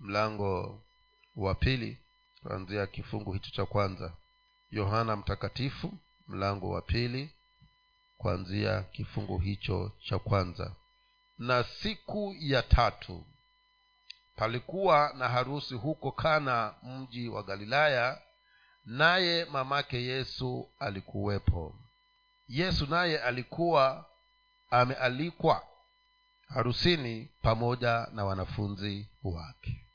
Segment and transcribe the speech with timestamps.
[0.00, 0.82] mlango
[1.36, 1.98] wa pili
[2.42, 4.12] kuanzia kifungu hicho cha kwanza.
[4.70, 5.92] Yohana mtakatifu
[6.28, 7.30] mlango wa pili
[8.18, 10.72] kuanzia kifungu hicho cha kwanza.
[11.38, 13.24] Na siku ya tatu
[14.36, 18.20] palikuwa na harusi huko kana mji wa galilaya
[18.84, 21.74] naye mamake yesu alikuwepo.
[22.48, 24.06] Yesu naye alikuwa
[24.70, 25.62] amealikwa
[26.48, 29.87] harusini pamoja na wanafunzi wake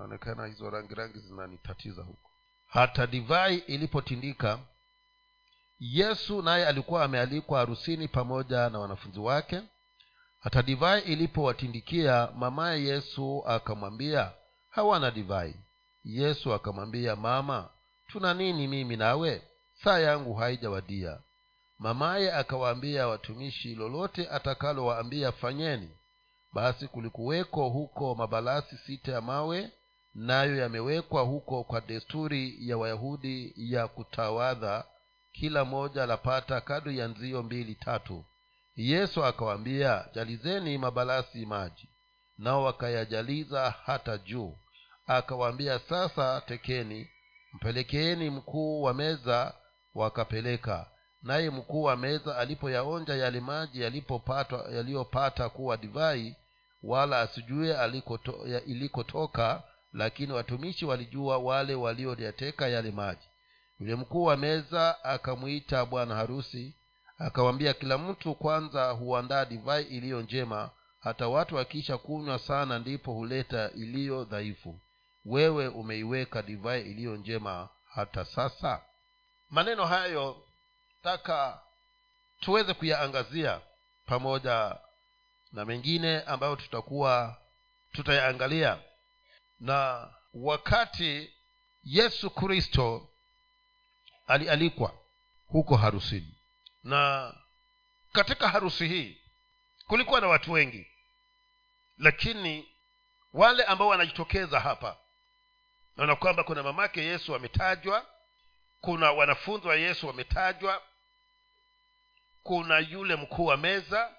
[0.00, 2.30] naonekana hizo rangi rangi zinanitatiza huko.
[2.66, 4.58] Hata divai ilipotindika
[5.80, 9.62] yesu naye alikuwa amealikwa harusini pamoja na wanafunzi wake.
[10.40, 14.32] Hata divai ilipowatindikia mamaye yesu akamwambia
[14.68, 15.54] hawana divai.
[16.04, 17.68] Yesu akamwambia mama
[18.08, 19.42] tuna nini mimi nawe?
[19.84, 21.18] Saa yangu haijawadia.
[21.78, 25.90] Mamaye akawaambia watumishi lolote atakalowaambia fanyeni.
[26.52, 29.70] Basi kulikuweko huko mabalasi sita ya mawe
[30.14, 34.84] nayo yamewekwa huko kwa desturi ya wayahudi ya kutawadha
[35.32, 38.24] kila moja lapata kadri ya nzio mbili tatu.
[38.76, 41.88] Yesu akawaambia jalizeni mabalasi maji.
[42.38, 44.56] Nao wakayajaliza hata juu.
[45.06, 47.08] Akawaambia sasa tekeni
[47.52, 49.54] mpelekeeni mkuu wa meza.
[49.94, 50.86] Wakapeleka.
[51.22, 53.80] Naye mkuu wa meza alipoyaonja yale maji
[54.70, 56.36] yaliyopata kuwa divai
[56.82, 57.76] wala asijue
[58.66, 63.28] ilikotoka lakini watumishi walijua wale walioyateka yale maji.
[63.80, 66.74] Yule mkuu wa meza akamwita bwana harusi
[67.18, 73.70] akawambia kila mtu kwanza huandaa divai iliyo njema hata watu wakiisha kunywa sana ndipo huleta
[73.70, 74.80] iliyo dhaifu.
[75.24, 78.82] Wewe umeiweka divai iliyo njema hata sasa?
[79.50, 80.42] Maneno hayo
[81.02, 81.60] taka
[82.40, 83.60] tuweze kuyaangazia
[84.06, 84.76] pamoja
[85.52, 87.36] na mengine ambayo tutakuwa
[87.92, 88.78] tutayaangalia
[89.60, 91.34] na wakati
[91.84, 93.08] yesu kristo
[94.26, 94.94] alialikwa
[95.46, 96.34] huko harusini.
[96.84, 97.32] Na
[98.12, 99.20] katika harusi hii
[99.86, 100.86] kulikuwa na watu wengi.
[101.98, 102.68] Lakini
[103.32, 104.96] wale ambao wanajitokeza hapa
[105.96, 108.06] naona kwamba kuna mamake yesu wametajwa
[108.80, 110.82] kuna wanafunzi wa yesu wametajwa
[112.42, 114.14] kuna yule mkuu wa meza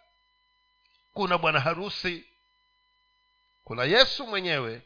[1.14, 2.26] kuna bwana harusi
[3.64, 4.82] kuna yesu mwenyewe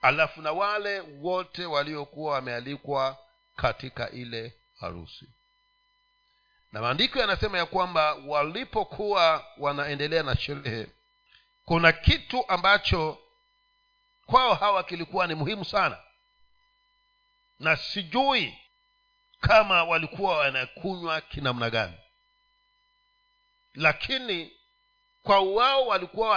[0.00, 3.18] alafu na wale wote waliokuwa wamealikwa
[3.56, 5.28] katika ile harusi.
[6.72, 10.86] Na maandiko yanasema ya kwamba walipokuwa wanaendelea na sherehe
[11.64, 13.18] kuna kitu ambacho
[14.26, 15.98] kwao hawa kilikuwa ni muhimu sana.
[17.58, 18.58] Na sijui
[19.40, 21.94] kama walikuwa wanakunywa kinamna gani.
[23.74, 24.52] Lakini
[25.22, 26.30] kwa wao walikuwa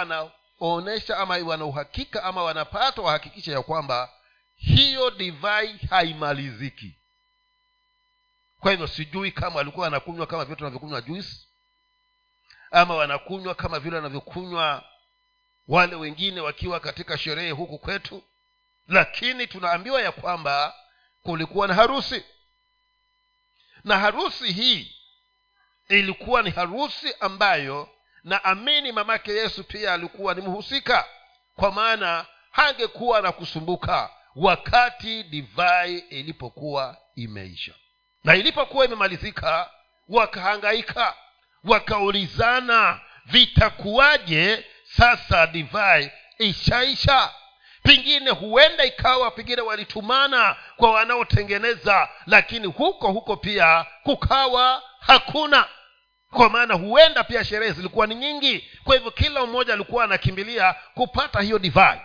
[0.60, 4.12] wanaonyesha ama wana uhakika ama wanapata wahakikisha ya kwamba
[4.56, 6.94] hiyo divai haimaliziki.
[8.60, 11.48] Kwa hivyo sijui kama walikuwa wanakunywa kama vile tunavyokunywa juisi
[12.70, 14.84] ama wanakunywa kama vile wanavyokunywa
[15.68, 18.22] wale wengine wakiwa katika sherehe huku kwetu
[18.88, 20.74] lakini tunaambiwa ya kwamba
[21.22, 22.24] kulikuwa na harusi.
[23.84, 24.96] Na harusi hii
[25.88, 27.88] ilikuwa ni harusi ambayo
[28.24, 31.04] na amini mamake yesu pia alikuwa ni mhusika
[31.56, 37.72] kwa maana hangekuwa na kusumbuka wakati divai ilipokuwa imeisha.
[38.24, 39.70] Na ilipokuwa imemalizika
[40.08, 41.14] wakahangaika
[41.64, 47.30] wakaulizana vitakuwaje sasa divai ishaisha?
[47.82, 55.68] Pengine huenda ikawa pengine walitumana kwa wanaotengeneza lakini huko huko pia kukawa hakuna
[56.34, 58.70] kwa maana huenda pia sherehe zilikuwa ni nyingi.
[58.84, 62.00] Kwa hivyo kila mmoja alikuwa anakimbilia kupata hiyo divai.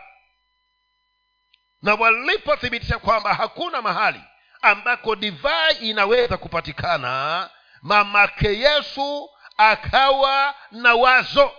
[1.81, 4.21] Na walipothibitisha kwamba hakuna mahali
[4.61, 7.49] ambako divai inaweza kupatikana
[7.81, 11.51] mamake yesu akawa na wazo.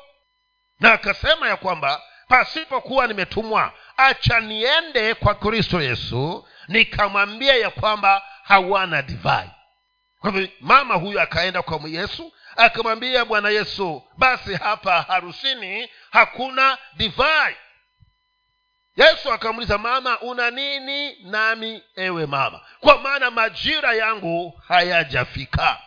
[0.81, 9.03] Na akasema ya kwamba pasipokuwa nimetumwa acha niende kwa kristo yesu nikamwambia ya kwamba hawana
[9.03, 9.51] divai.
[10.21, 17.57] Kwa hivyo mama huyu akaenda kwa yesu akamwambia bwana yesu basi hapa harusini hakuna divai.
[18.97, 21.17] Yesu akamuliza mama una nini?
[21.23, 22.61] Nami ewe mama.
[22.81, 25.79] Kwa maana majira yangu hayajafika.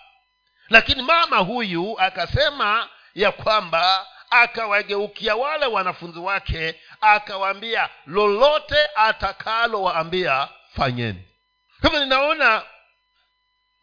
[0.69, 11.23] Lakini mama huyu akasema ya kwamba akawageukia wale wanafunzi wake akawaambia lolote atakalowaambia fanyeni.
[11.81, 12.63] Hivyo ninaona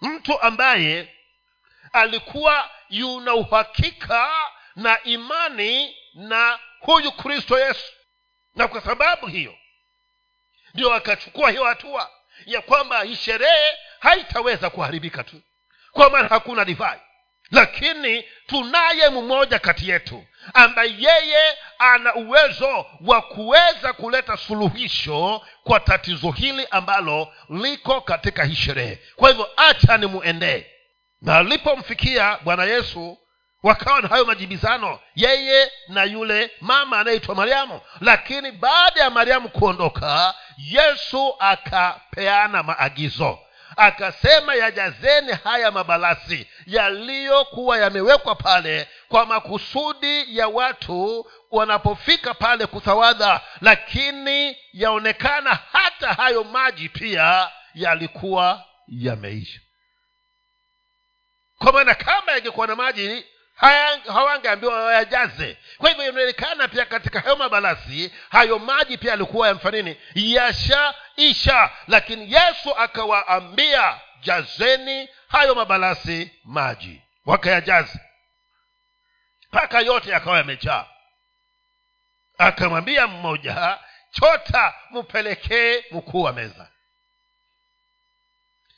[0.00, 1.14] mtu ambaye
[1.92, 4.30] alikuwa yuna uhakika
[4.76, 7.92] na imani na huyu kristo yesu.
[8.54, 9.54] Na kwa sababu hiyo
[10.74, 12.10] ndio akachukua hiyo hatua
[12.46, 15.40] ya kwamba hii sherehe haitaweza kuharibika tu.
[15.92, 16.98] Kwa maana hakuna divai.
[17.50, 26.30] Lakini tunaye mmoja kati yetu ambaye yeye ana uwezo wa kuweza kuleta suluhisho kwa tatizo
[26.30, 28.98] hili ambalo liko katika hii sherehe.
[29.16, 30.66] Kwa hivyo acha nimuendee
[31.22, 33.18] na alipomfikia bwana yesu
[33.62, 37.80] wakawa na hayo majibizano yeye na yule mama anayeitwa mariamu.
[38.00, 43.38] Lakini baada ya mariamu kuondoka yesu akapeana maagizo.
[43.76, 54.56] Akasema yajazeni haya mabalasi yaliyokuwa yamewekwa pale kwa makusudi ya watu wanapofika pale kutawadha lakini
[54.72, 59.60] yaonekana hata hayo maji pia yalikuwa yameisha
[61.60, 63.24] kwa maana kama yangekuwa na maji
[64.06, 65.56] hawangeambiwa wayajaze.
[65.78, 71.70] Kwa hivyo inaonekana pia katika hayo mabalasi hayo maji pia yalikuwa yamfanini yashaisha.
[71.88, 77.02] Lakini yesu akawaambia jazeni hayo mabalasi maji.
[77.26, 78.00] Wakayajaze
[79.48, 80.86] mpaka yote yakawa yamejaa.
[82.38, 83.78] Akamwambia mmoja
[84.10, 86.68] chota mpelekee mkuu wa meza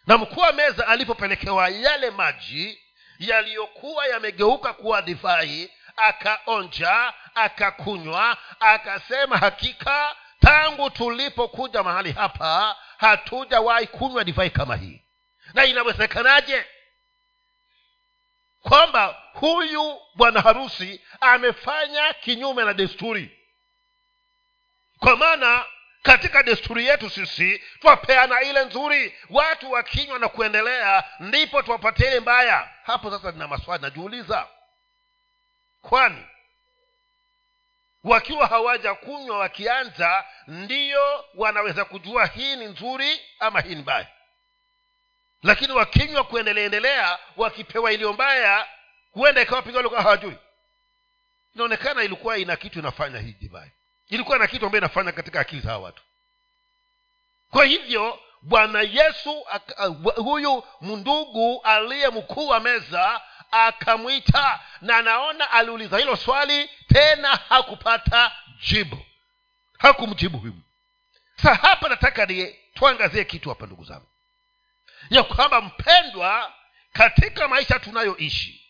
[0.07, 2.83] na mkuu wa meza alipopelekewa yale maji
[3.19, 14.51] yaliyokuwa yamegeuka kuwa divai akaonja akakunywa akasema hakika tangu tulipokuja mahali hapa hatujawahi kunywa divai
[14.51, 15.03] kama hii.
[15.55, 16.67] Na inawezekanaje?
[18.63, 23.39] Kwamba huyu bwana harusi amefanya kinyume na desturi.
[24.99, 25.65] Kwa maana
[26.03, 32.71] katika desturi yetu sisi twapeana ile nzuri watu wakinywa na kuendelea ndipo twapatia ile mbaya.
[32.83, 34.47] Hapo sasa nina maswali najiuliza
[35.83, 36.27] kwani
[38.05, 44.07] wakiwa hawaja kunywa wakianza ndiyo wanaweza kujua hii ni nzuri ama hii ni mbaya?
[45.43, 48.67] Lakini wakinywa kuendelea endelea wakipewa iliyo mbaya
[49.13, 50.37] huenda ikawapiga hawajui.
[51.55, 53.71] Inaonekana ilikuwa ina kitu inafanya hii divai
[54.13, 56.03] ilikuwa na kitu ambayo inafanya katika akili za watu.
[57.51, 59.47] Kwa hivyo bwana yesu
[60.17, 63.21] huyu mndugu aliye mkuu wa meza
[63.51, 68.33] akamwita na naona aliuliza hilo swali tena hakupata
[68.69, 68.99] jibu.
[69.79, 70.55] Hakumjibu huyu
[71.43, 74.07] sa hapa nataka ni tuangazie kitu hapa ndugu zangu.
[75.11, 76.53] Ya kwamba mpendwa
[76.93, 78.63] katika maisha tunayoishi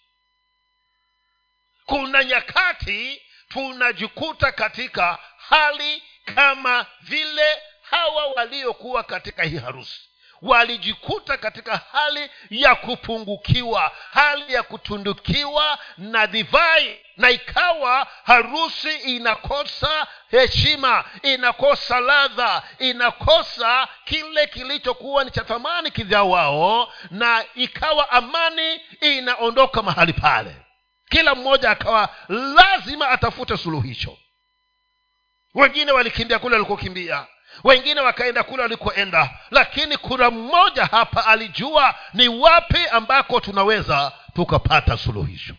[1.86, 5.18] kuna nyakati tunajikuta katika
[5.52, 6.02] hali
[6.34, 10.00] kama vile hawa waliokuwa katika hii harusi.
[10.42, 21.04] Walijikuta katika hali ya kupungukiwa hali ya kutundukiwa na divai na ikawa harusi inakosa heshima
[21.22, 30.12] inakosa ladha inakosa kile kilichokuwa ni cha thamani kivya wao na ikawa amani inaondoka mahali
[30.12, 30.56] pale.
[31.10, 34.18] Kila mmoja akawa lazima atafute suluhisho
[35.54, 37.26] wengine walikimbia kule walikokimbia.
[37.64, 39.30] Wengine wakaenda kule walikoenda.
[39.50, 45.54] Lakini kuna mmoja hapa alijua ni wapi ambako tunaweza tukapata suluhisho.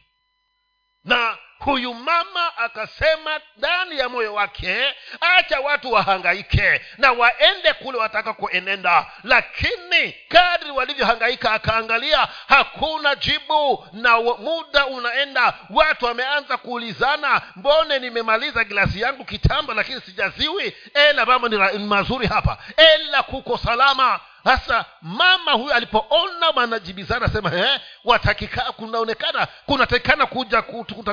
[1.04, 8.34] Na huyu mama akasema ndani ya moyo wake acha watu wahangaike na waende kule wataka
[8.34, 9.06] kuenenda.
[9.24, 15.54] Lakini kadri walivyohangaika akaangalia hakuna jibu na muda unaenda.
[15.70, 20.76] Watu wameanza kuulizana mbone nimemaliza gilasi yangu kitambo lakini sijaziwi?
[20.94, 22.58] Ela mambo ni mazuri hapa.
[22.78, 30.62] Ela kuko salama sasa mama huyu alipoona wanajibizana sema eh, watakika kunaonekana kunatakikana kuja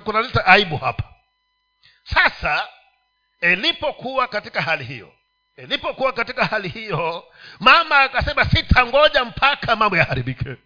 [0.05, 1.05] kunaleta aibu hapa.
[2.05, 2.69] Sasa
[3.41, 5.13] ilipokuwa katika hali hiyo
[5.57, 7.25] ilipokuwa katika hali hiyo
[7.61, 10.57] mama akasema sitangoja mpaka mambo yaharibike.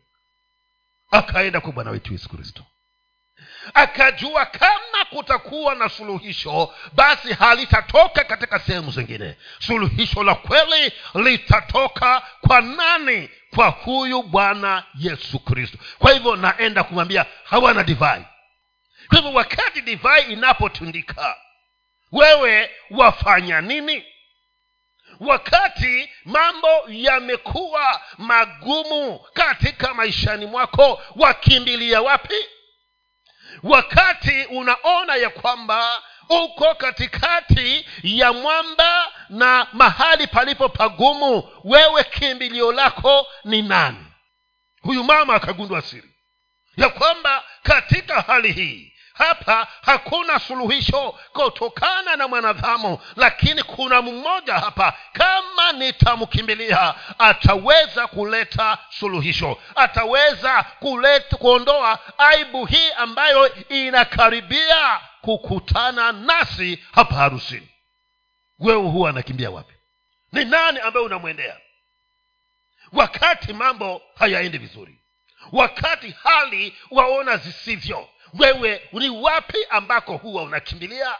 [1.11, 2.64] Akaenda kwa bwana wetu yesu kristo
[3.75, 9.37] akajua kama kutakuwa na suluhisho basi halitatoka katika sehemu zingine.
[9.59, 13.30] Suluhisho la kweli litatoka kwa nani?
[13.54, 15.78] Kwa huyu bwana yesu kristo.
[15.99, 18.25] Kwa hivyo naenda kumwambia hawana divai.
[19.09, 21.37] Kwa hivyo wakati divai inapotundika
[22.12, 24.04] wewe wafanya nini?
[25.21, 32.35] Wakati mambo yamekuwa magumu katika maishani mwako wakimbilia wapi
[33.64, 43.26] wakati unaona ya kwamba uko katikati ya mwamba na mahali palipo pagumu wewe kimbilio lako
[43.44, 44.06] ni nani?
[44.83, 46.11] Huyu mama akagundua siri
[46.76, 54.92] ya kwamba katika hali hii hapa hakuna suluhisho kutokana na mwanadhamu lakini kuna mmoja hapa.
[55.12, 67.14] Kama nitamkimbilia ataweza kuleta suluhisho ataweza kuleta kuondoa aibu hii ambayo inakaribia kukutana nasi hapa
[67.14, 67.68] harusini.
[68.59, 69.75] Wewe huwa anakimbia wapi?
[70.33, 71.56] Ni nani ambaye unamwendea?
[72.92, 75.00] Wakati mambo hayaendi vizuri
[75.52, 81.17] wakati hali waona zisivyo wewe ni wapi ambako huwa unakimbilia?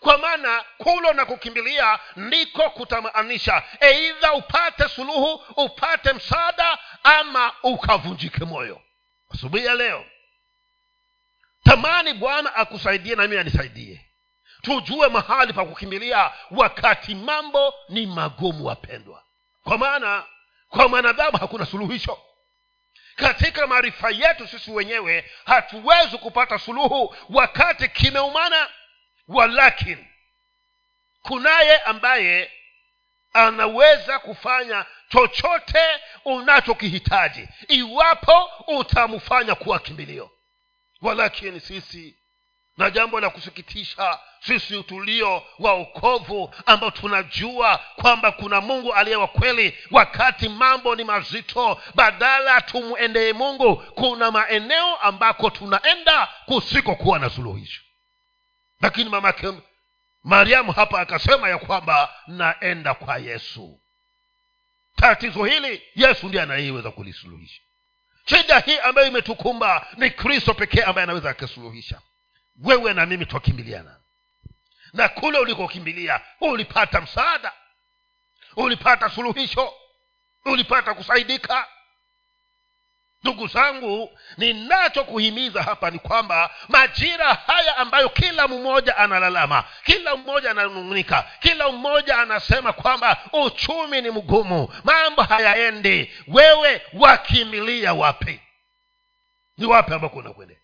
[0.00, 8.80] Kwa maana kulo na kukimbilia ndiko kutamaanisha eidha upate suluhu upate msaada ama ukavunjike moyo.
[9.34, 10.04] Asubuhi ya leo
[11.64, 14.04] tamani bwana akusaidie na mimi anisaidie.
[14.62, 19.22] Tujue mahali pa kukimbilia wakati mambo ni magumu wapendwa.
[19.64, 20.24] Kwa maana
[20.68, 22.18] kwa mwanadamu hakuna suluhisho
[23.18, 28.68] katika maarifa yetu sisi wenyewe hatuwezi kupata suluhu wakati kimeumana.
[29.28, 30.06] Walakini
[31.22, 32.52] kunaye ambaye
[33.32, 35.78] anaweza kufanya chochote
[36.24, 40.30] unachokihitaji iwapo utamfanya kuwa kimbilio.
[41.02, 42.17] Walakini sisi
[42.78, 49.28] na jambo la kusikitisha sisi tulio wa ukovu ambao tunajua kwamba kuna mungu aliye wa
[49.28, 57.82] kweli wakati mambo ni mazito badala tumwendee mungu kuna maeneo ambako tunaenda kusikokuwa na suluhisho.
[58.80, 59.52] Lakini mamake
[60.24, 63.80] mariamu hapa akasema ya kwamba naenda kwa yesu.
[64.96, 67.62] Tatizo hili yesu ndiye anayeweza kulisuluhisha.
[68.24, 72.00] Shida hii ambayo imetukumba ni kristo pekee ambaye anaweza akisuluhisha
[72.64, 73.96] wewe na mimi twakimbiliana.
[74.92, 77.52] Na kule ulikokimbilia ulipata msaada.
[78.56, 79.74] Ulipata suluhisho.
[80.44, 81.66] Ulipata kusaidika.
[83.22, 91.30] Ndugu zangu ninachokuhimiza hapa ni kwamba majira haya ambayo kila mmoja analalama kila mmoja ananung'unika
[91.40, 96.12] kila mmoja anasema kwamba uchumi ni mgumu mambo hayaendi.
[96.28, 98.40] Wewe wakimbilia wapi?
[99.58, 100.58] Ni wapi ambako unakwendea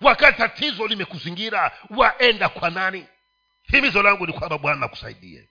[0.00, 3.06] wakati tatizo limekuzingira waenda kwa nani?
[3.62, 5.48] Himizo langu ni kwamba bwana akusaidie.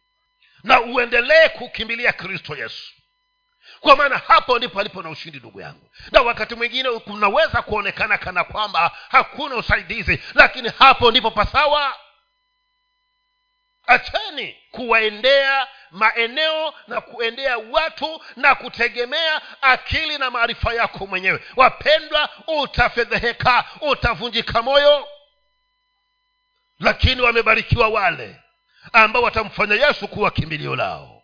[0.64, 2.94] Na uendelee kukimbilia kristo yesu.
[3.80, 5.92] Kwa maana hapo ndipo alipo na ushindi ndugu yangu.
[6.12, 11.94] Na wakati mwingine kunaweza kuonekana kana kwamba hakuna usaidizi lakini hapo ndipo pasawa.
[13.88, 21.44] Acheni kuwaendea maeneo na kuendea watu na kutegemea akili na maarifa yako mwenyewe.
[21.56, 25.08] Wapendwa utafedheheka utavunjika moyo.
[26.80, 28.42] Lakini wamebarikiwa wale
[28.94, 31.24] ambao watamfanya yesu kuwa kimbilio lao.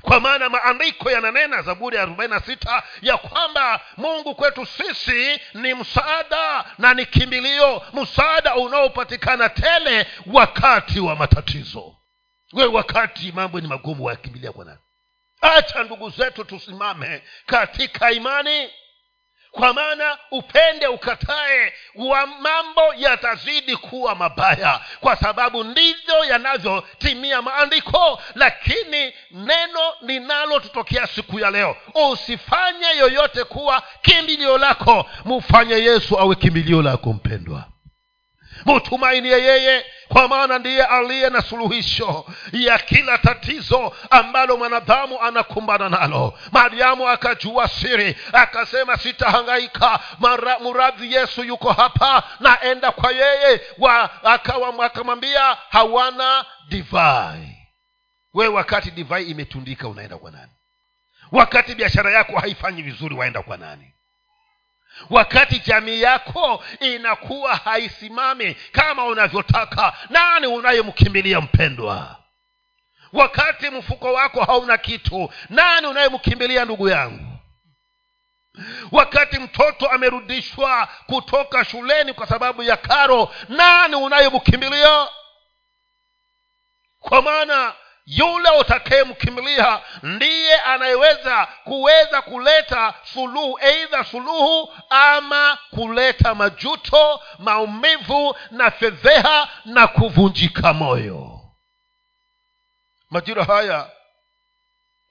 [0.00, 5.74] Kwa maana maandiko yananena zaburi ya arobaini na sita ya kwamba mungu kwetu sisi ni
[5.74, 11.96] msaada na ni kimbilio msaada unaopatikana tele wakati wa matatizo
[12.52, 14.78] we wakati mambo ni magumu wakimbilia kwa nani?
[15.40, 18.70] Acha ndugu zetu tusimame katika imani
[19.50, 28.22] kwa maana upende ukatae wa mambo yatazidi kuwa mabaya kwa sababu ndivyo yanavyotimia maandiko.
[28.34, 31.76] Lakini neno linalotutokea siku ya leo
[32.12, 35.06] usifanye yoyote kuwa kimbilio lako.
[35.24, 37.64] Mufanye yesu awe kimbilio lako mpendwa.
[38.64, 46.38] Mutumainie yeye kwa maana ndiye aliye na suluhisho ya kila tatizo ambalo mwanadamu anakumbana nalo.
[46.52, 50.00] Mariamu akajua siri akasema sitahangaika
[50.60, 53.60] muradhi yesu yuko hapa naenda kwa yeye.
[54.82, 57.56] Akamwambia hawana divai.
[58.34, 60.52] We wakati divai imetundika unaenda kwa nani?
[61.32, 63.89] Wakati biashara yako haifanyi vizuri waenda kwa nani
[65.10, 72.16] wakati jamii yako inakuwa haisimami kama unavyotaka nani unayemkimbilia mpendwa?
[73.12, 77.26] Wakati mfuko wako hauna kitu nani unayemkimbilia ndugu yangu?
[78.92, 85.08] Wakati mtoto amerudishwa kutoka shuleni kwa sababu ya karo nani unayemkimbilia?
[87.00, 87.74] Kwa maana
[88.06, 99.48] yule utakayemkimbilia ndiye anayeweza kuweza kuleta suluhu eidha suluhu ama kuleta majuto maumivu na fedheha
[99.64, 101.40] na kuvunjika moyo.
[103.10, 103.90] Majira haya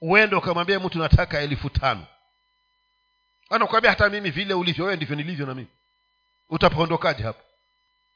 [0.00, 2.06] uende ukamwambia mtu nataka elfu tano.
[3.50, 5.68] Anakuambia hata mimi vile ulivyo wewe ndivyo nilivyo na mimi.
[6.50, 7.40] Utapondokaje hapo?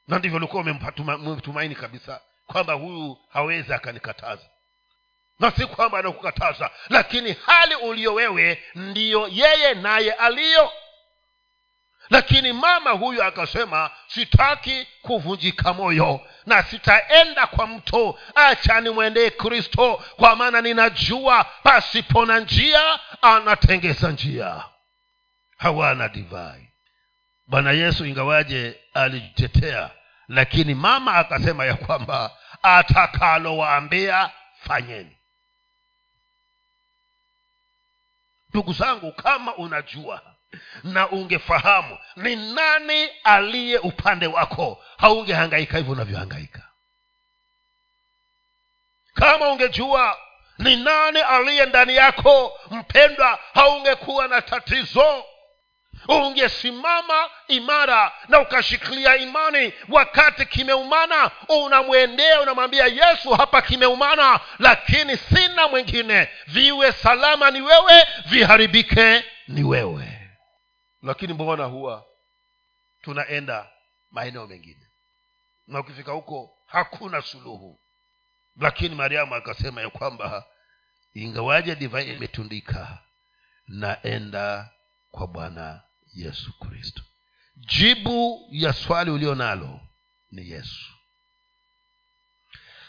[0.07, 0.61] Na ndivyo ulikuwa
[1.07, 4.43] umemtumaini kabisa kwamba huyu hawezi akanikataza
[5.39, 10.71] na si kwamba anakukataza lakini hali uliyo wewe ndiyo yeye naye aliyo.
[12.09, 18.19] Lakini mama huyu akasema sitaki kuvunjika moyo na sitaenda kwa mto.
[18.35, 24.63] Acha nimwendee kristo kwa maana ninajua pasipo na njia anatengeza njia.
[25.57, 26.69] Hawana divai.
[27.47, 29.89] Bwana yesu ingawaje alijitetea
[30.27, 32.31] lakini mama akasema ya kwamba
[32.63, 34.29] atakalowaambia
[34.67, 35.17] fanyeni
[38.55, 40.21] ndugu zangu kama unajua
[40.83, 46.61] na ungefahamu ni nani aliye upande wako haungehangaika hivyo unavyohangaika.
[49.13, 50.17] Kama ungejua
[50.57, 55.23] ni nani aliye ndani yako mpendwa haungekuwa na tatizo
[56.07, 66.29] ungesimama imara na ukashikilia imani wakati kimeumana unamwendea unamwambia yesu hapa kimeumana lakini sina mwingine.
[66.47, 70.29] Viwe salama ni wewe viharibike ni wewe.
[71.03, 72.05] Lakini mbona huwa
[73.01, 73.69] tunaenda
[74.11, 74.87] maeneo mengine?
[75.67, 77.79] Na ukifika huko hakuna suluhu.
[78.61, 80.45] Lakini mariamu akasema ya kwamba
[81.13, 82.97] ingawaje divai imetundika
[83.67, 84.69] naenda
[85.11, 85.81] kwa bwana
[86.15, 87.01] yesu kristo.
[87.55, 89.79] Jibu ya swali ulio nalo
[90.31, 90.91] ni yesu.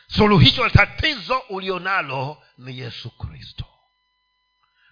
[0.09, 3.65] Suluhisho la tatizo ulio nalo ni yesu kristo.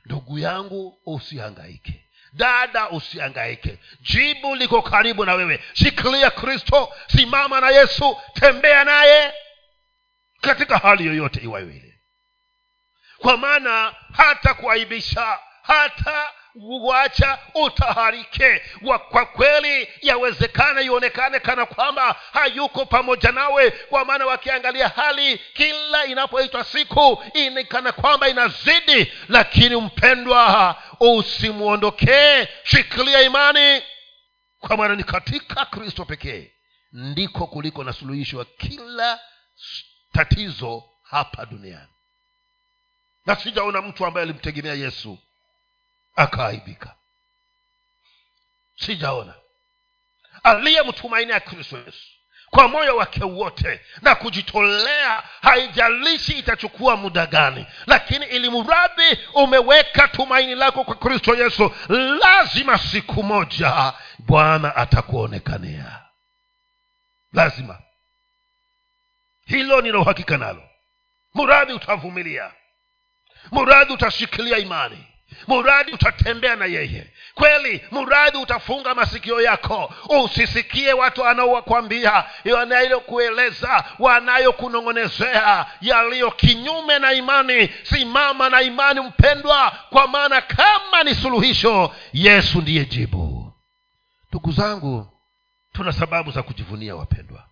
[0.04, 2.04] Ndugu yangu usihangaike.
[2.32, 5.64] Dada usiangaike jibu liko karibu na wewe.
[5.72, 9.32] Shikilia kristo simama na yesu tembea naye
[10.40, 11.66] katika hali yoyote iwayo
[13.24, 18.62] kwa maana hata kuaibisha hata kuacha utaharike.
[18.82, 26.06] Wa kwa kweli yawezekana ionekane kana kwamba hayuko pamoja nawe kwa maana wakiangalia hali kila
[26.06, 29.12] inapoitwa siku inikana kwamba inazidi.
[29.28, 32.48] Lakini mpendwa usimwondokee.
[32.64, 33.82] Shikilia imani.
[34.60, 36.50] Kwa maana ni katika kristo pekee
[36.92, 39.20] ndiko kuliko na suluhisho wa kila
[40.12, 41.88] tatizo hapa duniani.
[43.26, 45.18] Na sijaona mtu ambaye alimtegemea yesu
[46.16, 46.94] akaaibika.
[48.76, 49.34] Sijaona.
[50.42, 52.14] Aliyemtumainia kristo yesu
[52.50, 60.54] kwa moyo wake wote na kujitolea haijalishi itachukua muda gani lakini ili mradi umeweka tumaini
[60.54, 61.74] lako kwa kristo yesu
[62.20, 66.00] lazima siku moja bwana atakuonekania
[67.32, 67.78] lazima.
[69.46, 70.62] Hilo nina uhakika nalo.
[71.34, 72.52] Muradhi utavumilia.
[73.50, 75.06] Muradhi utashikilia imani
[75.46, 77.10] muradi utatembea na yeye.
[77.34, 79.94] Kweli muradi utafunga masikio yako.
[80.24, 87.70] Usisikie watu wanaowakwambia wanayokueleza wanayokunong'onezea yaliyo kinyume na imani.
[87.82, 93.52] Simama na imani mpendwa kwa maana kama ni suluhisho yesu ndiye jibu.
[94.28, 95.08] Ndugu zangu
[95.72, 97.44] tuna sababu za kujivunia wapendwa.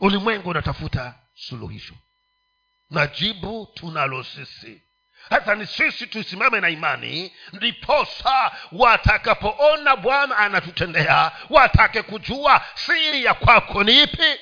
[0.00, 1.94] Ulimwengu unatafuta suluhisho.
[2.90, 4.82] Na jibu tunalo sisi
[5.30, 13.84] hata ni sisi tusimame na imani ndiposa watakapoona bwana anatutendea watake kujua siri ya kwako
[13.84, 14.40] ni ipi.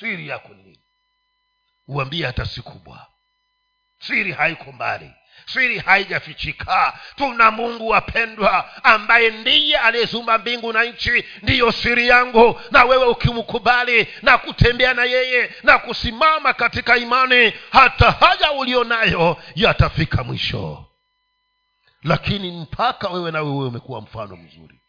[0.00, 0.80] Siri yako ni
[1.88, 3.06] uambie hata si kubwa.
[3.98, 5.14] Siri haiko mbali
[5.46, 6.98] siri haijafichika.
[7.16, 12.60] Tuna mungu wapendwa ambaye ndiye aliyezumba mbingu na nchi ndiyo siri yangu.
[12.70, 19.36] Na wewe ukimkubali na kutembea na yeye na kusimama katika imani hata haya ulio nayo
[19.54, 20.86] yatafika mwisho.
[22.02, 24.80] Lakini mpaka wewe na wewe umekuwa mfano mzuri.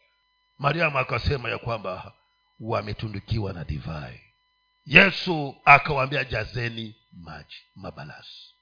[0.58, 2.12] Mariamu akasema ya kwamba
[2.60, 4.20] wametundukiwa na divai.
[4.86, 8.55] Yesu akawaambia jazeni maji mabalasi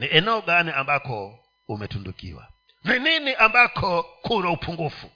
[0.00, 2.48] ni eneo gani ambako umetundukiwa?
[2.84, 5.10] Ni nini ambako kuna upungufu?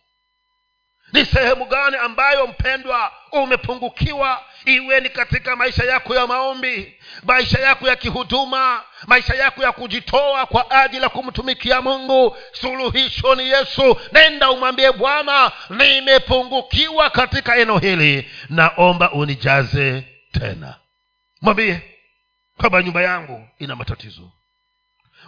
[1.12, 4.44] Ni sehemu gani ambayo mpendwa umepungukiwa?
[4.64, 10.46] Iwe ni katika maisha yako ya maombi maisha yako ya kihuduma maisha yako ya kujitoa
[10.46, 14.00] kwa ajili ya kumtumikia mungu suluhisho ni yesu.
[14.12, 20.74] Nenda umwambie bwana nimepungukiwa katika eneo hili naomba unijaze tena.
[21.42, 21.80] Mwambie
[22.56, 24.32] kwamba nyumba yangu ina matatizo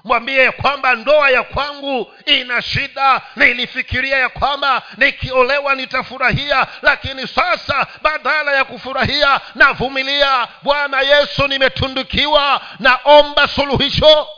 [0.07, 3.23] mwambie ya kwamba ndoa ya kwangu ina shida.
[3.37, 10.49] Nilifikiria ya kwamba nikiolewa nitafurahia lakini sasa badala ya kufurahia navumilia.
[10.63, 14.29] Bwana yesu nimetundukiwa naomba suluhisho.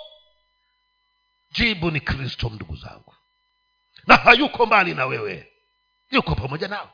[1.51, 3.15] Jibu ni kristo ndugu zangu.
[4.07, 5.53] Na hayuko mbali na wewe.
[6.11, 6.91] Yuko pamoja nao.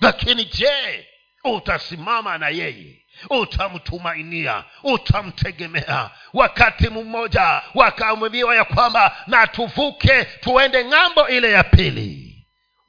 [0.00, 1.08] Lakini je
[1.44, 6.10] utasimama na yeye utamtumainia utamtegemea.
[6.32, 12.34] Wakati mmoja wakaambiwa ya kwamba na tuvuke tuende ng'ambo ile ya pili.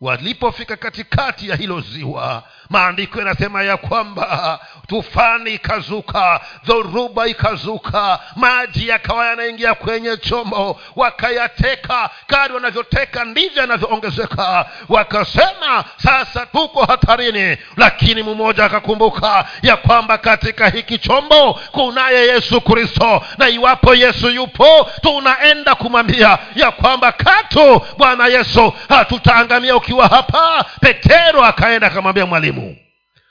[0.01, 9.25] Walipofika katikati ya hilo ziwa maandiko yanasema ya kwamba tufani ikazuka dhoruba ikazuka maji yakawa
[9.25, 12.09] yanaingia kwenye chombo wakayateka.
[12.27, 14.65] Kadi wanavyoteka ndivyo yanavyoongezeka.
[14.89, 17.57] Wakasema sasa tuko hatarini.
[17.77, 23.23] Lakini mmoja akakumbuka ya kwamba katika hiki chombo kunaye yesu kristo.
[23.37, 30.65] Na iwapo yesu yupo tunaenda kumwambia ya kwamba katu bwana yesu hatutaangamia ukiwa hapa.
[30.81, 32.75] Petero akaenda akamwambia mwalimu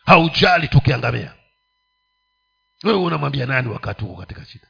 [0.07, 1.33] haujali tukiangamia
[2.85, 4.67] wewe unamwambia nani wakati huko katika shida?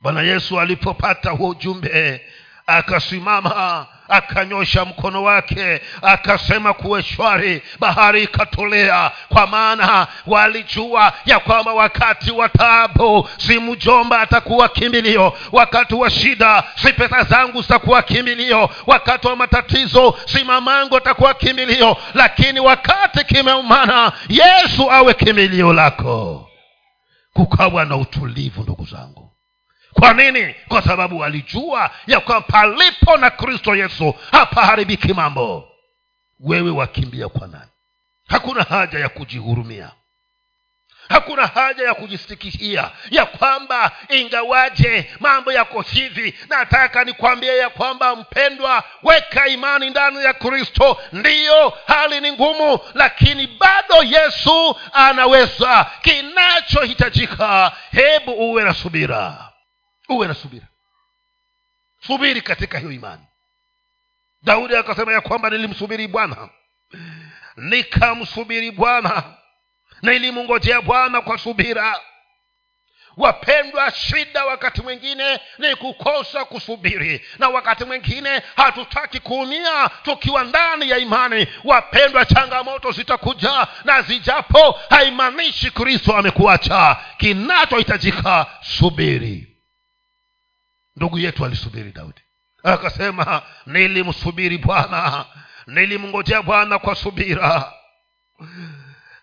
[0.00, 2.22] Bwana yesu alipopata huo ujumbe
[2.66, 12.30] akasimama akanyosha mkono wake akasema kuwe shwari bahari ikatolea kwa maana walijua ya kwamba wakati
[12.30, 15.32] wa taabu si mjomba atakuwa kimbilio.
[15.52, 18.70] Wakati wa shida si pesa zangu zitakuwa kimbilio.
[18.86, 21.96] Wakati wa matatizo si mamangu atakuwa kimbilio.
[22.14, 26.45] Lakini wakati kimeumana yesu awe kimbilio lako
[27.36, 29.32] kukawa na utulivu ndugu zangu.
[29.92, 30.54] Kwa nini?
[30.68, 35.68] Kwa sababu walijua ya kwamba palipo na kristo yesu hapaharibiki mambo.
[36.40, 37.70] Wewe wakimbia kwa nani?
[38.28, 39.90] Hakuna haja ya kujihurumia
[41.08, 48.84] hakuna haja ya kujistikishia ya kwamba ingawaje mambo yako hivi nataka nikwambie ya kwamba mpendwa
[49.02, 51.00] weka imani ndani ya kristo.
[51.12, 55.90] Ndiyo hali ni ngumu lakini bado yesu anaweza.
[56.02, 59.52] Kinachohitajika hebu uwe na subira.
[60.08, 60.66] Uwe na subira.
[62.06, 63.22] Subiri katika hiyo imani.
[64.42, 66.48] Daudi akasema ya kwamba nilimsubiri bwana.
[67.56, 69.35] Nikamsubiri bwana
[70.06, 72.00] nilimngojea bwana kwa subira.
[73.16, 77.26] Wapendwa shida wakati mwingine ni kukosa kusubiri.
[77.38, 81.46] Na wakati mwingine hatutaki kuumia tukiwa ndani ya imani.
[81.64, 86.96] Wapendwa changamoto zitakuja na zijapo haimaanishi kristo amekuacha.
[87.18, 89.56] Kinachohitajika subiri.
[90.96, 92.20] Ndugu yetu alisubiri daudi.
[92.62, 95.24] Akasema nilimsubiri bwana.
[95.66, 97.72] Nilimngojea bwana kwa subira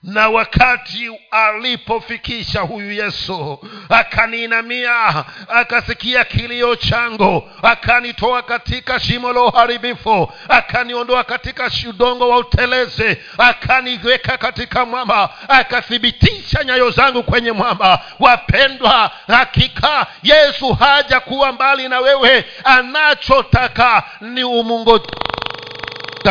[0.04, 11.24] na wakati alipofikisha huyu yesu akaniinamia akasikia kilio changu akanitoa katika shimo la uharibifu akaniondoa
[11.24, 18.06] katika udongo wa utelezi akaniweka katika mwamba akathibitisha nyayo zangu kwenye mwamba.
[18.20, 22.46] Wapendwa hakika yesu haja kuwa mbali na wewe.
[22.64, 25.08] Anachotaka ni umungoja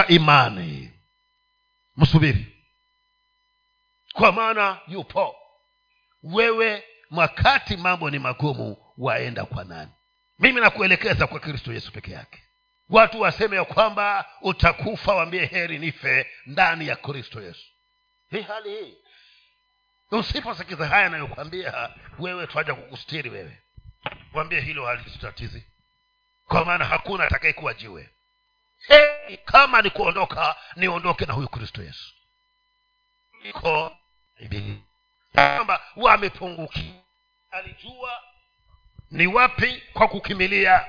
[0.09, 0.91] imani.
[1.97, 2.52] Msubiri
[4.13, 5.37] kwa maana yupo.
[6.23, 9.91] Wewe wakati mambo ni magumu waenda kwa nani?
[10.39, 12.43] Mimi nakuelekeza kwa kristo yesu peke yake.
[12.91, 17.67] Watu waseme ya kwamba utakufa wambie heri nife ndani ya kristo yesu.
[18.31, 18.97] Hii hali hii.
[20.11, 23.63] Usiposikiza haya anayokwambia wewe twaja kukustiri wewe.
[24.35, 25.67] Wambie hilo halitutatizi.
[26.49, 28.11] Kwa maana hakuna atakayekuwa jiwe.
[28.89, 32.15] Heri kama ni kuondoka niondoke na huyu kristo yesu.
[33.45, 33.97] Iko
[35.35, 36.95] kwamba wamepunguki
[37.51, 38.23] alijua
[39.11, 40.85] ni wapi kwa kukimilia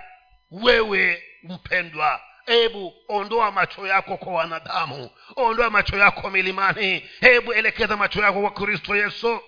[0.52, 5.10] wewe mpendwa hebu ondoa macho yako kwa wanadamu.
[5.36, 7.10] Ondoa macho yako milimani.
[7.20, 9.42] Hebu elekeza macho yako kwa kristo yesu.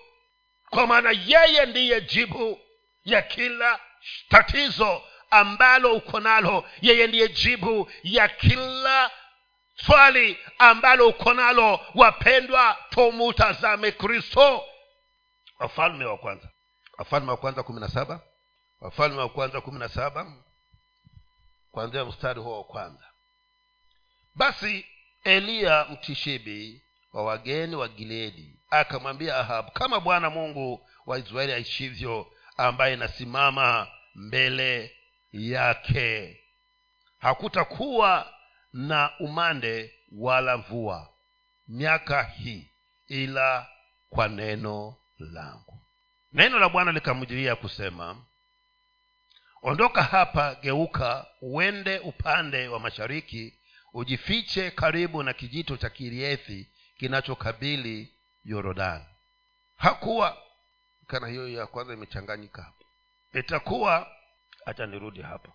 [0.70, 2.60] Kwa maana yeye ndiye jibu
[3.04, 3.80] ya kila
[4.28, 6.64] tatizo ambalo uko nalo.
[6.80, 9.10] Yeye ndiye jibu ya kila
[9.76, 14.64] swali ambalo uko nalo wapendwa tumutazame kristo.
[15.58, 16.48] Wafalme wa kwanza.
[16.98, 18.20] Wafalme wa kwanza kumi na saba.
[18.80, 20.32] Wafalme wa kwanza kumi na saba.
[21.72, 23.04] Kwanzia mstari huo wa kwanza.
[24.34, 24.86] Basi
[25.24, 32.94] eliya mtishibi wa wageni wa gileadi akamwambia ahabu kama bwana mungu wa israeli aishivyo ambaye
[32.94, 34.96] inasimama mbele
[35.32, 36.40] yake
[37.18, 38.32] hakutakuwa
[38.76, 41.08] na umande wala mvua
[41.68, 42.70] miaka hii
[43.08, 43.68] ila
[44.10, 45.80] kwa neno langu.
[46.32, 48.24] Neno la bwana likamjilia kusema
[49.62, 53.58] ondoka hapa geuka uende upande wa mashariki
[53.92, 59.04] ujifiche karibu na kijito cha kiriethi kinachokabili yorodani.
[59.76, 60.36] Hakuwa
[61.06, 62.72] kana hiyo ya kwanza imechanganyika
[63.34, 64.12] itakuwa
[64.64, 65.52] hacha nirudi hapa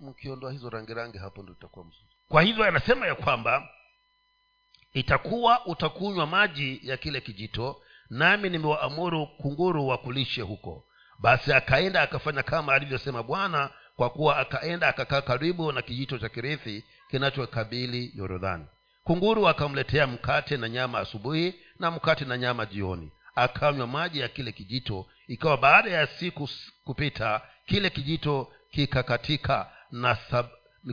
[0.00, 2.06] mkiondoa hizo rangi rangi hapo ndo itakuwa mzuri.
[2.28, 3.68] Kwa hivyo anasema ya kwamba
[4.92, 10.84] itakuwa utakunywa maji ya kile kijito nami nimewaamuru kunguru wakulishe huko.
[11.18, 16.84] Basi akaenda akafanya kama alivyosema bwana kwa kuwa akaenda akakaa karibu na kijito cha kirithi
[17.10, 18.66] kinachokabili yorodhani.
[19.04, 23.12] Kunguru akamletea mkate na nyama asubuhi na mkate na nyama jioni.
[23.34, 26.48] Akanywa maji ya kile kijito ikawa baada ya siku
[26.84, 30.46] kupita kile kijito kikakatika na sab,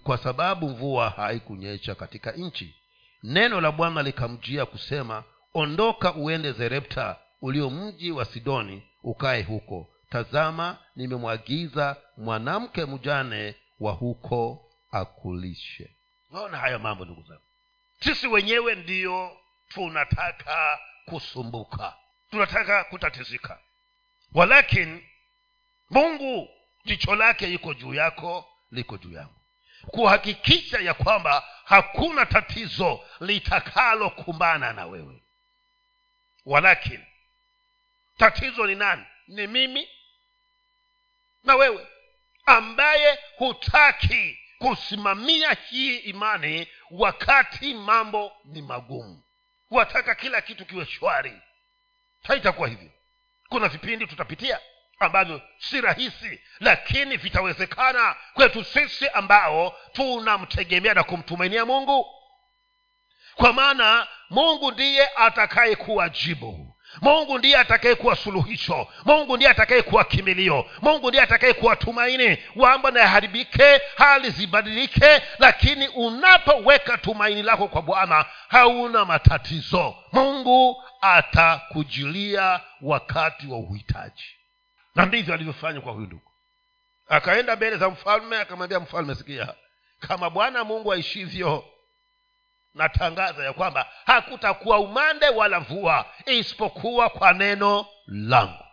[0.04, 2.76] kwa sababu mvua haikunyesha katika nchi.
[3.24, 9.90] Neno la bwana likamjia kusema ondoka uende zerepta ulio mji wa sidoni ukae huko.
[10.10, 15.96] Tazama nimemwagiza mwanamke mjane wa huko akulishe.
[16.32, 17.42] Naona haya mambo ndugu zangu.
[18.00, 19.32] Sisi wenyewe ndiyo
[19.70, 21.94] tunataka kusumbuka.
[22.32, 23.60] Tunataka kutatizika.
[24.34, 25.04] Walakin
[25.90, 26.50] mungu
[26.88, 29.34] jicho lake iko juu yako liko juu yangu.
[29.88, 35.23] Kuhakikisha ya kwamba hakuna tatizo litakalokumbana na wewe.
[36.45, 37.06] Walakini
[38.17, 39.06] tatizo ni nani?
[39.28, 39.89] Ni mimi
[41.43, 41.88] na wewe
[42.45, 49.23] ambaye hutaki kusimamia hii imani wakati mambo ni magumu.
[49.71, 51.41] Wataka kila kitu kiwe shwari.
[52.23, 52.89] Haitakuwa hivyo.
[53.50, 54.60] Kuna vipindi tutapitia
[54.99, 62.05] ambavyo si rahisi lakini vitawezekana kwetu sisi ambao tunamtegemea na kumtumainia mungu.
[63.36, 66.73] Kwa maana mungu ndiye atakayekuwa jibu.
[67.01, 68.88] Mungu ndiye atakayekuwa suluhisho.
[69.05, 70.65] Mungu ndiye atakayekuwa kimilio.
[70.81, 72.38] Mungu ndiye atakayekuwa tumaini.
[72.55, 79.95] Mambo nayaharibike hali zibadilike lakini unapoweka tumaini lako kwa bwana hauna matatizo.
[80.12, 84.37] Mungu atakujilia wakati wa uhitaji
[84.97, 86.31] na ndivyo alivyofanya kwa huyu ndugu.
[87.07, 89.53] Akaenda mbele za mfalme akamwambia mfalme sikia
[89.99, 91.65] kama bwana mungu aishivyo
[92.73, 98.63] natangaza ya kwamba hakutakuwa umande wala mvua isipokuwa kwa neno langu.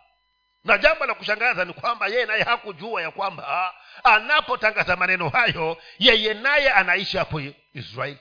[0.63, 6.33] Na jambo la kushangaza ni kwamba yeye naye hakujua ya kwamba anapotangaza maneno hayo yeye
[6.33, 7.41] naye anaishi hapo
[7.73, 8.19] israeli.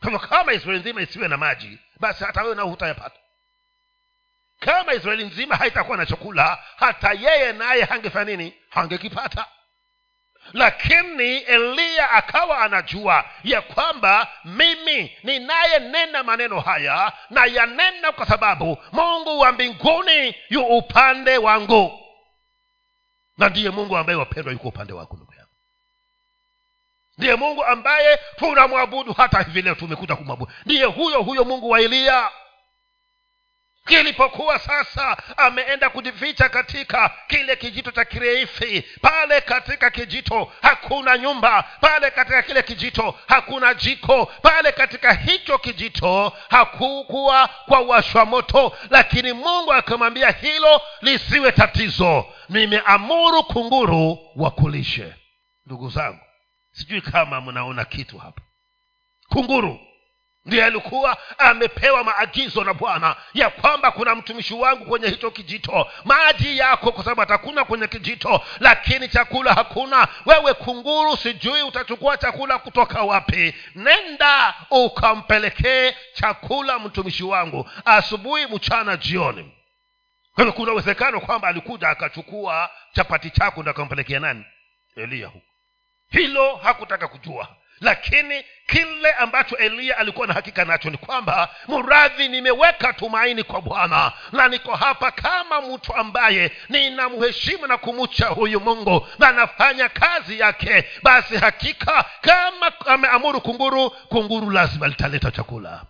[0.00, 3.16] Kama kama israeli nzima isiwe na maji basi hata wewe nao hutayapata
[4.60, 8.54] kama israeli nzima haitakuwa na chakula hata yeye naye hangefanya nini?
[8.70, 9.46] Hangekipata.
[10.52, 19.38] Lakini eliya akawa anajua ya kwamba mimi ninayenena maneno haya na yanena kwa sababu mungu
[19.38, 22.00] wa mbinguni yu upande wangu.
[23.38, 25.50] Na ndiye mungu ambaye wapendwa yuko upande wako ndugu yangu.
[27.18, 30.52] Ndiye mungu ambaye tunamwabudu hata hivi leo tumekuja kumwabudu.
[30.64, 32.30] Ndiye huyo huyo mungu wa eliya
[33.86, 38.84] kilipokuwa sasa ameenda kujificha katika kile kijito cha kireifi.
[39.00, 46.32] Pale katika kijito hakuna nyumba pale katika kile kijito hakuna jiko pale katika hicho kijito
[46.48, 48.76] hakukuwa kwa washwa moto.
[48.90, 52.24] Lakini mungu akamwambia hilo lisiwe tatizo.
[52.48, 55.14] Nimeamuru kunguru wakulishe.
[55.66, 56.20] Ndugu zangu
[56.72, 58.42] sijui kama mnaona kitu hapa.
[59.28, 59.80] Kunguru
[60.46, 65.90] ndiye alikuwa amepewa maagizo na bwana ya kwamba kuna mtumishi wangu kwenye hicho kijito.
[66.04, 70.08] Maji yako kwa sababu atakuna kwenye kijito lakini chakula hakuna.
[70.26, 73.54] Wewe kunguru sijui utachukua chakula kutoka wapi.
[73.74, 79.52] Nenda ukampelekee chakula mtumishi wangu asubuhi mchana jioni.
[80.34, 84.44] Kwa kuna uwezekano kwamba alikuja akachukua chapati chako ndo akampelekea nani?
[84.96, 85.46] Eliya huko
[86.10, 87.48] hilo hakutaka kujua
[87.80, 94.12] lakini kile ambacho eliya alikuwa na hakika nacho ni kwamba mradhi nimeweka tumaini kwa bwana
[94.32, 100.84] na niko hapa kama mtu ambaye ninamheshimu na kumucha huyu mungu na anafanya kazi yake.
[101.02, 105.84] Basi hakika kama ameamuru kunguru kunguru lazima litaleta chakula.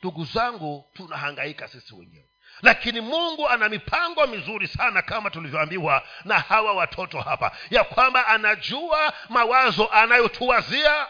[0.00, 2.28] Ndugu zangu tunahangaika sisi wenyewe
[2.62, 7.50] lakini mungu ana mipango mizuri sana kama tulivyoambiwa na hawa watoto hapa.
[7.70, 11.06] Ya kwamba anajua mawazo anayotuwazia.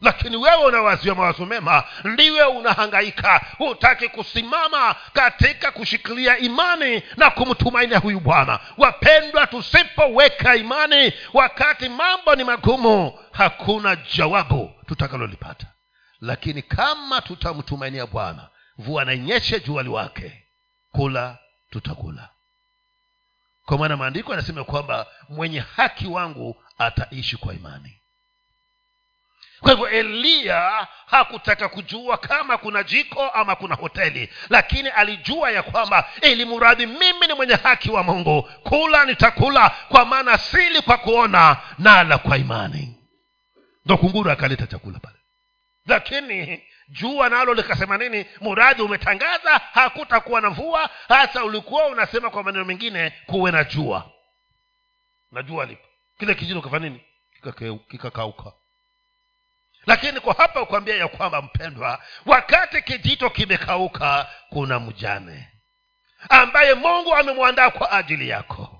[0.00, 3.40] Lakini wewe unawazia mawazo mema ndiwe unahangaika.
[3.58, 8.58] Hutaki kusimama katika kushikilia imani na kumtumainia huyu bwana.
[8.78, 15.66] Wapendwa tusipoweka imani wakati mambo ni magumu hakuna jawabu tutakalolipata.
[16.20, 20.39] Lakini kama tutamtumainia bwana mvua nainyeshe jua liwake
[20.92, 21.38] kula
[21.70, 22.28] tutakula.
[23.66, 27.96] Kwa maana maandiko yanasema kwamba mwenye haki wangu ataishi kwa imani.
[29.60, 36.08] Kwa hivyo eliya hakutaka kujua kama kuna jiko ama kuna hoteli lakini alijua ya kwamba
[36.22, 41.56] ili mradhi mimi ni mwenye haki wa mungu kula nitakula kwa maana sili kwa kuona
[41.78, 42.96] nala kwa imani.
[43.84, 45.16] Ndo kunguru akaleta chakula pale.
[45.86, 48.26] Lakini jua nalo likasema nini?
[48.40, 54.10] Muradhi umetangaza hakutakuwa na mvua hasa ulikuwa unasema kwa maneno mengine kuwe na jua.
[55.32, 55.86] Na jua lipo.
[56.18, 57.04] Kile kijito kafanya nini?
[57.90, 58.52] Kikakauka.
[59.86, 65.48] Lakini kwa hapa ukuambia ya kwamba mpendwa wakati kijito kimekauka kuna mjane
[66.28, 68.79] ambaye mungu amemwandaa kwa ajili yako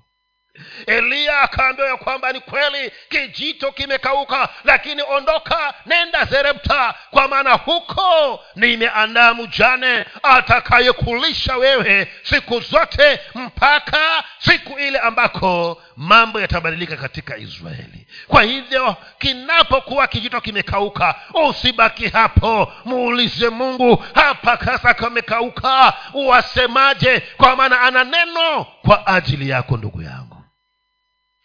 [0.86, 8.40] eliya akaambiwa ya kwamba ni kweli kijito kimekauka lakini ondoka nenda zerepta kwa maana huko
[8.56, 18.06] nimeandaa mjane atakayekulisha wewe siku zote mpaka siku ile ambako mambo yatabadilika katika israeli.
[18.28, 21.14] Kwa hivyo kinapokuwa kijito kimekauka
[21.48, 22.72] usibaki hapo.
[22.84, 30.19] Muulize mungu hapa kasa kamekauka wasemaje kwa maana ana neno kwa ajili yako ndugu yangu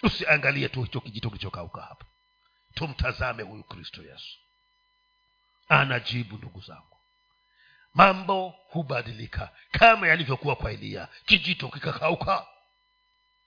[0.05, 2.05] usiangalie tu hicho kijito kilichokauka hapa.
[2.73, 4.37] Tumtazame huyu kristo yesu.
[5.69, 6.97] Anajibu ndugu zangu
[7.93, 12.47] mambo hubadilika kama yalivyokuwa kwa eliya kijito kikakauka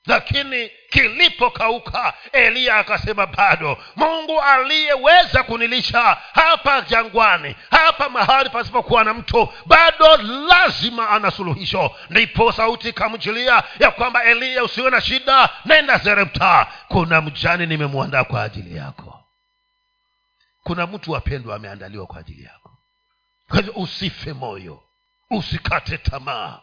[0.09, 9.49] lakini kilipokauka eliya akasema bado mungu aliyeweza kunilisha hapa jangwani hapa mahali pasipokuwa na mtu
[9.67, 10.17] bado
[10.49, 11.91] lazima ana suluhisho.
[12.11, 16.67] Ndipo sauti ikamjilia ya kwamba eliya usiwe na shida nenda zerepta.
[16.89, 19.25] Kuna mjani nimemwandaa kwa ajili yako.
[20.63, 22.79] Kuna mtu wapendwa ameandaliwa kwa ajili yako.
[23.49, 24.83] Kwa hivyo usife moyo
[25.31, 26.61] usikate tamaa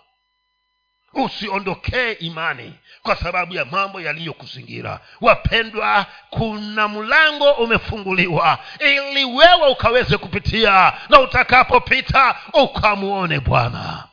[1.16, 2.74] usiondokee imani
[3.04, 5.00] kwa sababu ya mambo yaliyokuzingira.
[5.22, 14.08] Wapendwa kuna mlango umefunguliwa ili wewe ukaweze kupitia na utakapopita ukamwone bwana.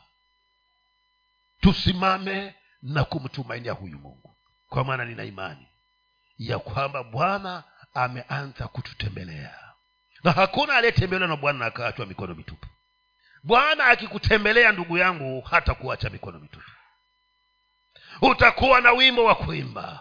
[1.61, 4.35] Tusimame na kumtumainia huyu mungu
[4.69, 5.67] kwa maana nina imani
[6.37, 7.63] ya kwamba bwana
[7.93, 9.55] ameanza kututembelea.
[10.23, 12.67] Na hakuna aliyetembelewa na bwana na akaachwa mikono mitupu.
[13.43, 16.69] Bwana akikutembelea ndugu yangu hata kuacha mikono mitupu
[18.21, 19.99] utakuwa na wimbo wa kuimba.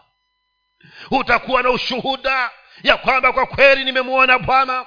[1.10, 2.50] Utakuwa na ushuhuda
[2.82, 4.86] ya kwamba kwa kweli nimemwona bwana.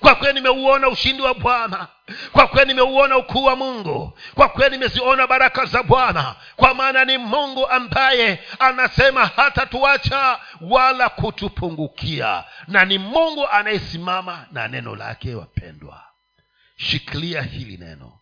[0.00, 1.88] Kwa kweli nimeuona ushindi wa bwana.
[2.32, 4.18] Kwa kweli nimeuona ukuu wa mungu.
[4.34, 6.34] Kwa kweli nimeziona baraka za bwana.
[6.56, 12.44] Kwa maana ni mungu ambaye anasema hata tuacha wala kutupungukia.
[12.68, 16.02] Na ni mungu anayesimama na neno lake wapendwa.
[16.76, 18.12] Shikilia hili neno.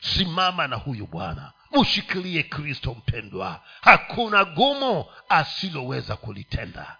[0.00, 3.64] Simama na huyu bwana mshikilie kristo mpendwa.
[3.80, 6.96] Hakuna gumu asiloweza kulitenda.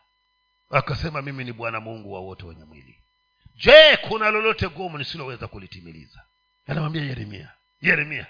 [0.71, 2.99] Akasema mimi ni bwana mungu wa wote wenye mwili.
[3.55, 6.21] Je kuna lolote gumu nisiloweza kulitimiliza?
[6.67, 7.49] Anamwambia yeremia
[7.83, 8.27] yeremia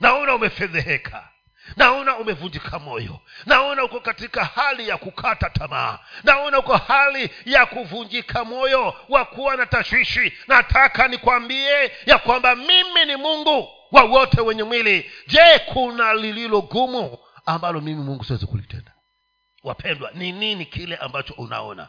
[0.00, 1.28] naona umefedheheka.
[1.76, 3.20] Naona umevunjika moyo.
[3.46, 5.98] Naona uko katika hali ya kukata tamaa.
[6.24, 10.32] Naona uko hali ya kuvunjika moyo wa kuwa na tashwishi.
[10.48, 15.10] Nataka nikwambie ya kwamba mimi ni mungu wa wote wenye mwili.
[15.26, 18.92] Je kuna lililo gumu ambalo mimi mungu siwezi kulitenda?
[19.64, 21.88] Wapendwa ni nini kile ambacho unaona?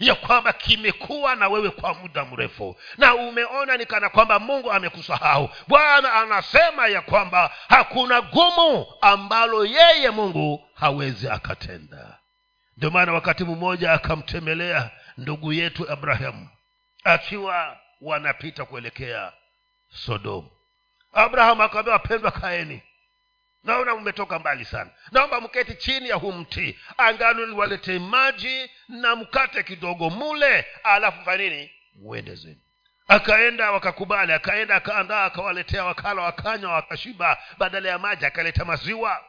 [0.00, 5.50] Ya kwamba kimekuwa na wewe kwa muda mrefu na umeona ni kana kwamba mungu amekusahau.
[5.68, 12.18] Bwana anasema ya kwamba hakuna gumu ambalo yeye mungu hawezi akatenda.
[12.76, 16.48] Ndio maana wakati mmoja akamtembelea ndugu yetu abrahamu
[17.04, 19.32] akiwa wanapita kuelekea
[19.90, 20.50] sodomu
[21.12, 22.82] abrahamu akawambia wapendwa kaeni.
[23.64, 24.90] Naona mmetoka mbali sana.
[25.12, 26.78] Naomba mketi chini ya huu mti.
[26.98, 31.70] Angano liwaletee maji na mkate kidogo mule alafu fanini
[32.34, 32.60] zenu.
[33.08, 37.38] Akaenda wakakubali akaenda akaandaa akawaletea wakala wakanywa wakashiba.
[37.58, 39.24] Badala ya maji akaleta maziwa.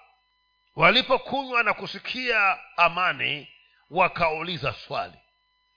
[0.76, 3.48] Walipokunywa na kusikia amani
[3.90, 5.14] wakauliza swali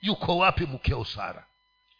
[0.00, 1.46] yuko wapi mkeo sara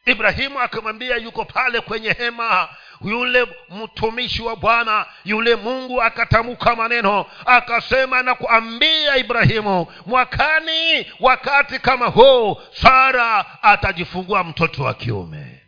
[0.07, 2.69] ibrahimu akamwambia yuko pale kwenye hema.
[3.05, 12.07] Yule mtumishi wa bwana yule mungu akatamka maneno akasema na kuambia ibrahimu mwakani wakati kama
[12.07, 15.63] huu sara atajifungua mtoto wa kiume.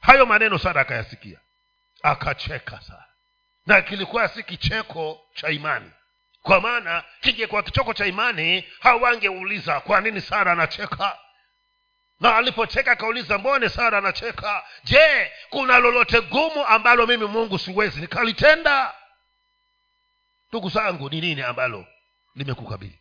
[0.00, 1.38] Hayo maneno sara akayasikia.
[2.02, 3.04] Akacheka sara
[3.66, 5.90] na kilikuwa si kicheko cha imani.
[6.42, 11.18] Kwa maana kingekuwa kichoko cha imani hawangeuliza kwa nini sara anacheka
[12.20, 14.64] na alipocheka akauliza mbone sara anacheka?
[14.84, 18.94] Je kuna lolote gumu ambalo mimi mungu siwezi nikalitenda?
[20.48, 21.86] Ndugu zangu ni nini ambalo
[22.34, 22.98] limekukabili?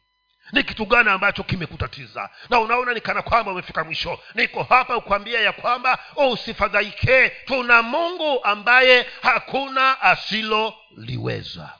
[0.52, 2.30] Ni kitu gani ambacho kimekutatiza?
[2.50, 4.20] Na unaona ni kana kwamba umefika mwisho.
[4.36, 7.30] Niko hapa kukwambia ya kwamba usifadhaike.
[7.30, 11.74] Tuna mungu ambaye hakuna asiloliweza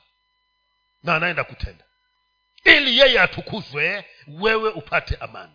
[1.04, 1.84] na anaenda kutenda.
[2.64, 5.54] Ili yeye atukuzwe wewe upate amani.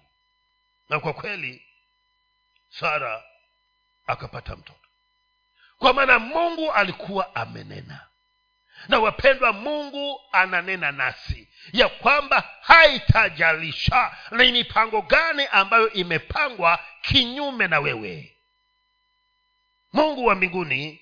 [0.88, 1.62] Na kwa kweli
[2.80, 3.22] sara
[4.06, 4.78] akapata mtoto.
[5.78, 8.06] Kwa maana mungu alikuwa amenena.
[8.88, 17.80] Na wapendwa mungu ananena nasi ya kwamba haitajalisha ni mipango gani ambayo imepangwa kinyume na
[17.80, 18.36] wewe.
[19.92, 21.00] Mungu wa mbinguni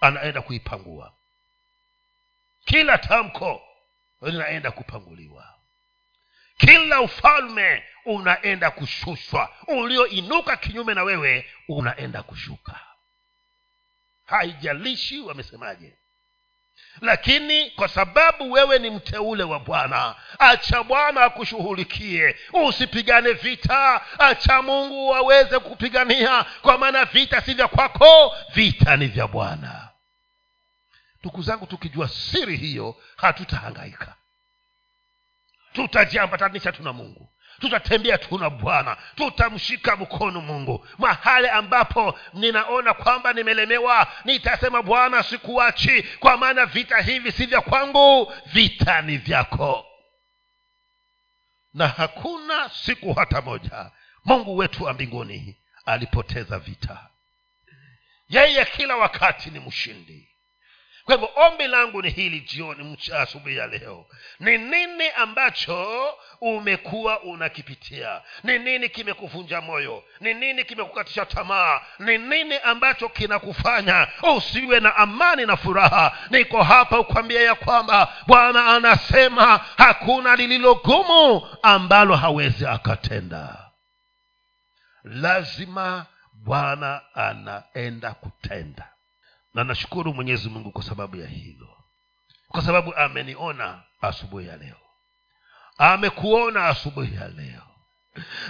[0.00, 1.12] anaenda kuipangua.
[2.64, 3.62] Kila tamko
[4.22, 5.59] linaenda kupanguliwa
[6.60, 9.48] kila ufalme unaenda kushushwa.
[9.66, 12.80] Ulioinuka kinyume na wewe unaenda kushuka.
[14.26, 15.92] Haijalishi wamesemaje.
[17.00, 22.36] Lakini kwa sababu wewe ni mteule wa bwana acha bwana akushughulikie.
[22.52, 24.00] Usipigane vita.
[24.18, 26.44] Acha mungu aweze kupigania.
[26.62, 29.88] Kwa maana vita si vya kwako vita ni vya bwana.
[31.20, 34.14] Ndugu zangu tukijua siri hiyo hatutahangaika
[35.72, 37.28] tutajiambatanisha tuna mungu.
[37.60, 38.96] Tutatembea tuna bwana.
[39.14, 40.86] Tutamshika mkono mungu.
[40.98, 46.02] Mahali ambapo ninaona kwamba nimelemewa nitasema bwana sikuachi.
[46.02, 49.86] Kwa maana vita hivi si vya kwangu vita ni vyako.
[51.74, 53.90] Na hakuna siku hata moja
[54.24, 55.56] mungu wetu wa mbinguni
[55.86, 57.06] alipoteza vita.
[58.28, 60.29] Yeye kila wakati ni mshindi
[61.04, 64.06] kwa hivyo ombi langu ni hili jioni asubuhi ya leo.
[64.40, 68.22] Ni nini ambacho umekuwa unakipitia?
[68.44, 70.04] Ni nini kimekuvunja moyo?
[70.20, 71.80] Ni nini kimekukatisha tamaa?
[71.98, 76.18] Ni nini ambacho kinakufanya usiwe na amani na furaha?
[76.30, 83.70] Niko hapa ukwambia ya kwamba bwana anasema hakuna lililogumu ambalo hawezi akatenda.
[85.04, 88.88] Lazima bwana anaenda kutenda
[89.54, 91.68] na nashukuru mwenyezi mungu kwa sababu ya hilo.
[92.48, 94.76] Kwa sababu ameniona asubuhi ya leo.
[95.78, 97.62] Amekuona asubuhi ya leo.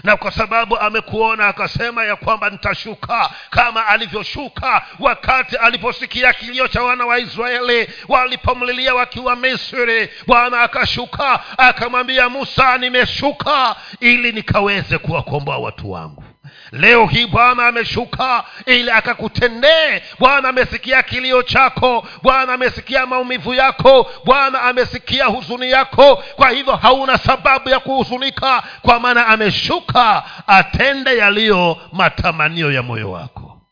[0.05, 7.07] Na kwa sababu amekuona akasema ya kwamba nitashuka kama alivyoshuka wakati aliposikia kilio cha wana
[7.07, 10.11] wa israeli walipomlilia wakiwa misri.
[10.27, 16.25] Bwana akashuka akamwambia musa nimeshuka ili nikaweze kuwakomboa watu wangu
[16.73, 20.03] leo hii bwana ameshuka ili akakutendee.
[20.19, 22.09] Bwana amesikia kilio chako.
[22.23, 24.11] Bwana amesikia maumivu yako.
[24.25, 26.17] Bwana amesikia huzuni yako.
[26.17, 33.63] Kwa hivyo hauna sababu ya kuhuzunika kwa maana ameshuka atende yaliyo matamanio ya moyo wako.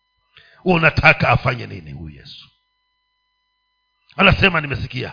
[0.64, 2.49] Unataka afanye nini huyu yesu?
[4.16, 5.12] Anasema nimesikia.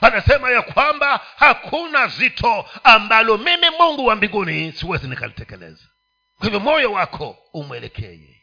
[0.00, 5.84] Anasema ya kwamba hakuna zito ambalo mimi mungu wa mbinguni siwezi nikalitekeleza
[6.38, 8.34] kwa hivyo moyo wako umwelekee yeye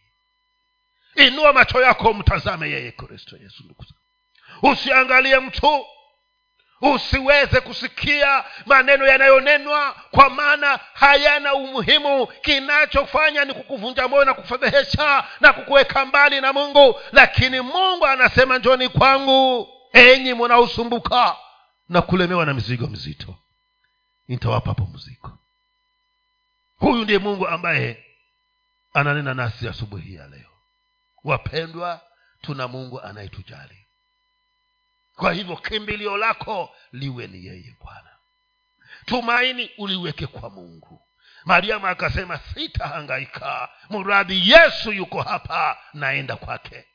[1.16, 3.86] inua macho yako mtazame yeye kristo yesu ndugu
[4.64, 5.86] usiangalie mtu.
[6.82, 12.28] Usiweze kusikia maneno yanayonenwa kwa maana hayana umuhimu.
[12.28, 17.00] Kinachofanya ni kukuvunja moyo na kufedhehesha na kukuweka mbali na mungu.
[17.12, 21.36] Lakini mungu anasema njoni kwangu enyi munaosumbuka
[21.90, 23.36] na kulemewa na mizigo mizito
[24.28, 25.38] nitawapa pumziko
[26.82, 28.06] huyu ndiye mungu ambaye
[28.94, 30.50] ananena nasi asubuhi ya leo.
[31.24, 32.02] Wapendwa
[32.42, 33.88] tuna mungu anayetujali.
[35.16, 38.10] Kwa hivyo kimbilio lako liwe ni yeye bwana.
[39.06, 41.02] Tumaini uliweke kwa mungu.
[41.46, 43.70] Mariamu akasema sitahangaika.
[43.90, 46.86] Muradhi yesu yuko hapa naenda kwake.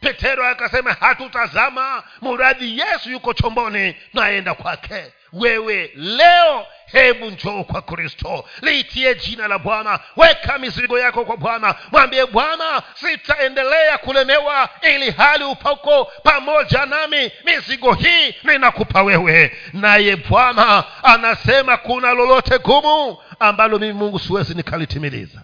[0.00, 2.02] Petero akasema hatutazama.
[2.20, 8.44] Muradhi yesu yuko chomboni naenda kwake wewe leo hebu njoo kwa kristo.
[8.62, 10.00] Liitie jina la bwana.
[10.16, 11.74] Weka mizigo yako kwa bwana.
[11.92, 17.30] Mwambie bwana sitaendelea kulemewa ili hali upoko pamoja nami.
[17.44, 19.56] Mizigo hii ninakupa wewe.
[19.72, 25.42] Naye bwana anasema kuna lolote gumu ambalo mimi mungu siwezi nikalitimiliza.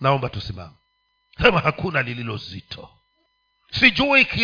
[0.00, 0.72] Naomba tusimame.
[1.42, 2.88] Sema hakuna lililo zito.
[3.70, 4.24] Sijui